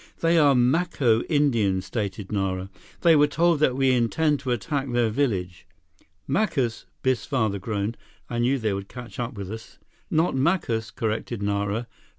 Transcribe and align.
"They 0.21 0.35
are 0.39 0.55
Maco 0.55 1.21
Indians," 1.25 1.85
stated 1.85 2.31
Nara. 2.31 2.71
"They 3.01 3.15
were 3.15 3.27
told 3.27 3.59
that 3.59 3.75
we 3.75 3.91
intend 3.91 4.39
to 4.39 4.49
attack 4.49 4.91
their 4.91 5.11
village." 5.11 5.67
"Macus," 6.27 6.87
Biff's 7.03 7.27
father 7.27 7.59
groaned. 7.59 7.97
"I 8.27 8.39
knew 8.39 8.57
they 8.57 8.73
would 8.73 8.89
catch 8.89 9.19
up 9.19 9.35
with 9.35 9.51
us." 9.51 9.77
"Not 10.09 10.33
Macus," 10.35 10.89
corrected 10.89 11.43
Nara. 11.43 11.85